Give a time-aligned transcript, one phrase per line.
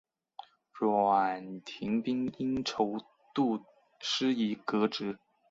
[0.71, 2.97] 阮廷宾因筹
[3.35, 3.61] 度
[3.99, 5.19] 失宜革职。